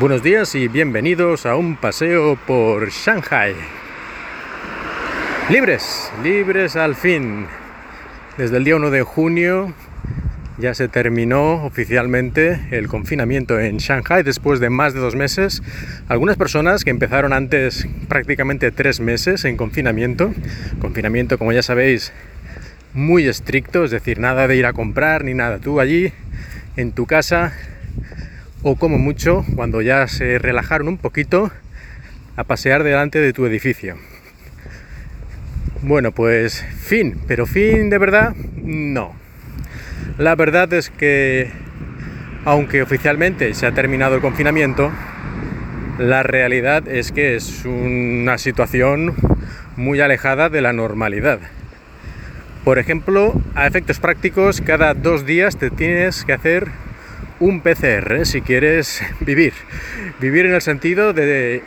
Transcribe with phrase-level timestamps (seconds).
[0.00, 3.54] Buenos días y bienvenidos a un paseo por Shanghai.
[5.50, 7.44] Libres, libres al fin.
[8.38, 9.74] Desde el día 1 de junio
[10.56, 15.62] ya se terminó oficialmente el confinamiento en Shanghai después de más de dos meses.
[16.08, 20.32] Algunas personas que empezaron antes prácticamente tres meses en confinamiento.
[20.80, 22.10] Confinamiento, como ya sabéis,
[22.94, 25.58] muy estricto, es decir, nada de ir a comprar ni nada.
[25.58, 26.10] Tú allí,
[26.78, 27.52] en tu casa,
[28.62, 31.50] o como mucho, cuando ya se relajaron un poquito,
[32.36, 33.96] a pasear delante de tu edificio.
[35.82, 39.14] Bueno, pues fin, pero fin de verdad, no.
[40.18, 41.50] La verdad es que,
[42.44, 44.92] aunque oficialmente se ha terminado el confinamiento,
[45.98, 49.14] la realidad es que es una situación
[49.76, 51.40] muy alejada de la normalidad.
[52.64, 56.68] Por ejemplo, a efectos prácticos, cada dos días te tienes que hacer
[57.40, 59.54] un PCR si quieres vivir.
[60.20, 61.62] Vivir en el sentido de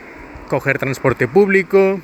[0.48, 2.00] coger transporte público,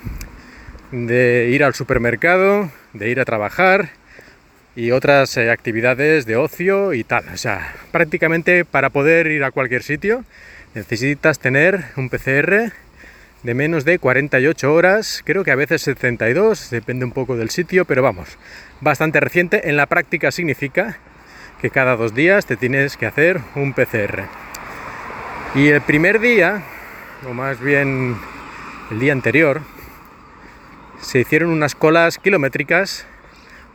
[0.90, 3.90] de ir al supermercado, de ir a trabajar
[4.74, 7.24] y otras eh, actividades de ocio y tal.
[7.32, 10.24] O sea, prácticamente para poder ir a cualquier sitio
[10.74, 12.72] necesitas tener un PCR
[13.42, 17.86] de menos de 48 horas, creo que a veces 72, depende un poco del sitio,
[17.86, 18.36] pero vamos,
[18.80, 19.68] bastante reciente.
[19.68, 20.98] En la práctica significa
[21.60, 24.24] que cada dos días te tienes que hacer un PCR.
[25.54, 26.62] Y el primer día,
[27.28, 28.16] o más bien
[28.90, 29.60] el día anterior,
[31.00, 33.06] se hicieron unas colas kilométricas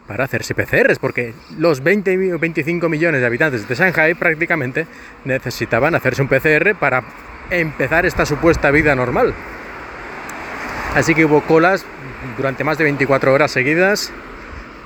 [0.08, 4.88] para hacerse PCRs, porque los 20 o 25 millones de habitantes de Shanghai prácticamente
[5.23, 7.03] necesitaban hacerse un PCR para
[7.50, 9.33] empezar esta supuesta vida normal.
[10.95, 11.86] Así que hubo colas
[12.38, 14.12] durante más de 24 horas seguidas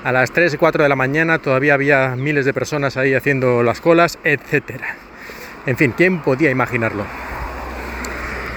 [0.02, 3.62] a las 3 y 4 de la mañana todavía había miles de personas ahí haciendo
[3.62, 4.80] las colas, etc.
[5.66, 7.04] En fin, ¿quién podía imaginarlo?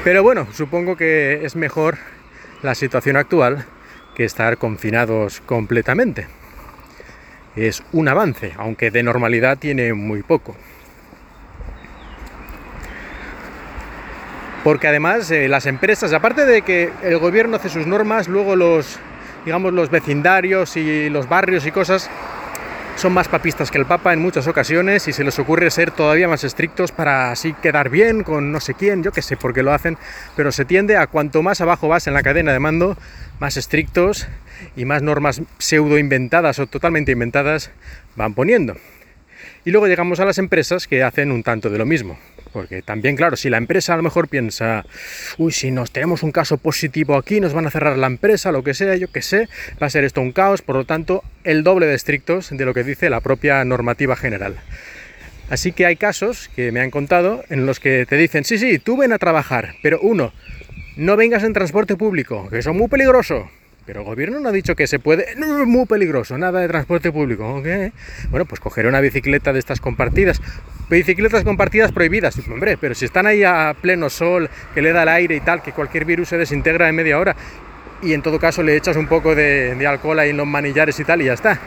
[0.04, 1.98] Pero bueno, supongo que es mejor
[2.62, 3.66] la situación actual
[4.16, 6.28] que estar confinados completamente.
[7.56, 10.56] Es un avance, aunque de normalidad tiene muy poco.
[14.64, 18.98] Porque además eh, las empresas, aparte de que el gobierno hace sus normas, luego los
[19.46, 22.10] digamos, los vecindarios y los barrios y cosas
[22.96, 26.28] son más papistas que el Papa en muchas ocasiones y se les ocurre ser todavía
[26.28, 29.64] más estrictos para así quedar bien con no sé quién, yo qué sé por qué
[29.64, 29.98] lo hacen,
[30.36, 32.96] pero se tiende a cuanto más abajo vas en la cadena de mando,
[33.40, 34.28] más estrictos
[34.76, 37.72] y más normas pseudo inventadas o totalmente inventadas
[38.16, 38.76] van poniendo.
[39.66, 42.18] Y luego llegamos a las empresas que hacen un tanto de lo mismo.
[42.54, 44.86] Porque también, claro, si la empresa a lo mejor piensa,
[45.38, 48.64] uy, si nos tenemos un caso positivo aquí, nos van a cerrar la empresa, lo
[48.64, 49.50] que sea, yo qué sé,
[49.82, 52.74] va a ser esto un caos, por lo tanto, el doble de estrictos de lo
[52.74, 54.56] que dice la propia normativa general.
[55.50, 58.80] Así que hay casos que me han contado en los que te dicen, sí, sí,
[58.80, 60.32] tú ven a trabajar, pero uno,
[60.96, 63.50] no vengas en transporte público, que eso es muy peligroso.
[63.86, 65.36] Pero el gobierno no ha dicho que se puede.
[65.36, 67.62] No, muy peligroso, nada de transporte público.
[68.30, 70.42] Bueno, pues coger una bicicleta de estas compartidas.
[70.90, 72.38] Bicicletas compartidas prohibidas.
[72.48, 75.62] Hombre, pero si están ahí a pleno sol, que le da el aire y tal,
[75.62, 77.36] que cualquier virus se desintegra en media hora.
[78.02, 81.04] Y en todo caso le echas un poco de, alcohol ahí en los manillares y
[81.06, 81.58] tal y ya está.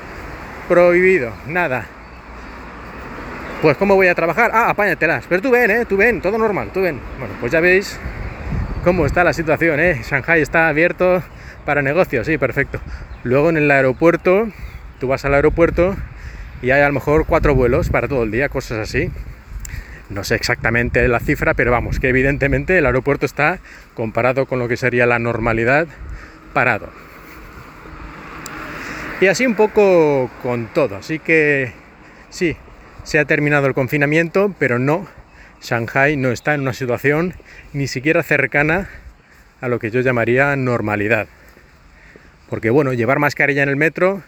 [0.68, 1.86] Prohibido, nada.
[3.62, 4.50] Pues ¿cómo voy a trabajar?
[4.52, 5.24] Ah, apáñatelas.
[5.28, 5.86] Pero tú ven, ¿eh?
[5.86, 7.00] Tú ven, todo normal, tú ven.
[7.18, 7.98] Bueno, pues ya veis
[8.84, 10.02] cómo está la situación, ¿eh?
[10.04, 11.22] Shanghai está abierto
[11.64, 12.80] para negocios, sí, perfecto.
[13.24, 14.48] Luego en el aeropuerto,
[15.00, 15.96] tú vas al aeropuerto
[16.62, 19.10] y hay a lo mejor cuatro vuelos para todo el día, cosas así.
[20.08, 23.58] No sé exactamente la cifra, pero vamos, que evidentemente el aeropuerto está,
[23.94, 25.86] comparado con lo que sería la normalidad,
[26.52, 26.88] parado.
[29.20, 30.96] Y así un poco con todo.
[30.96, 31.72] Así que
[32.30, 32.56] sí,
[33.02, 35.08] se ha terminado el confinamiento, pero no,
[35.62, 37.34] Shanghai no está en una situación
[37.72, 38.88] ni siquiera cercana
[39.60, 41.26] a lo que yo llamaría normalidad.
[42.48, 44.22] Porque bueno, llevar mascarilla en el metro,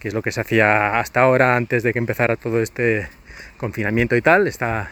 [0.00, 3.08] que es lo que se hacía hasta ahora antes de que empezara todo este
[3.56, 4.90] confinamiento y tal, esta,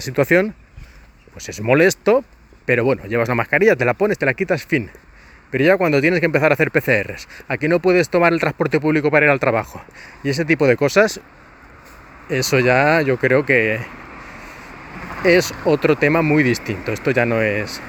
[0.00, 0.54] situación,
[1.32, 2.24] pues es molesto,
[2.66, 4.90] pero bueno, llevas la mascarilla, te la pones, te la quitas, fin.
[5.50, 8.78] Pero ya cuando tienes que empezar a hacer PCRs, aquí no puedes tomar el transporte
[8.78, 9.82] público para ir al trabajo
[10.22, 11.20] y ese tipo de cosas,
[12.28, 13.80] eso ya yo creo que
[15.24, 16.92] es otro tema muy distinto.
[16.92, 17.80] Esto ya no es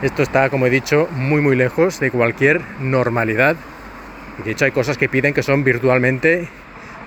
[0.00, 3.56] esto está, como he dicho, muy muy lejos de cualquier normalidad.
[4.44, 6.48] De hecho, hay cosas que piden que son virtualmente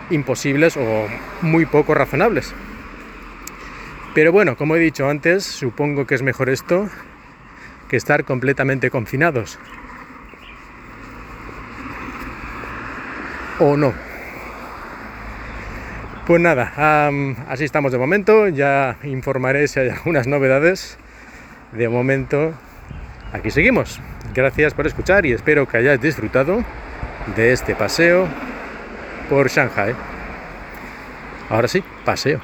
[0.10, 1.08] imposibles o
[1.42, 2.54] muy poco razonables.
[4.14, 6.90] Pero bueno, como he dicho antes, supongo que es mejor esto
[7.88, 9.58] que estar completamente confinados.
[13.60, 13.94] ¿O no?
[16.26, 16.74] Pues nada,
[17.48, 20.98] así estamos de momento, ya informaré si hay algunas novedades.
[21.72, 22.54] De momento,
[23.34, 24.00] aquí seguimos.
[24.34, 26.64] Gracias por escuchar y espero que hayáis disfrutado
[27.36, 28.28] de este paseo
[29.30, 29.96] por Shanghai.
[31.50, 32.40] Ahora sí, paseo.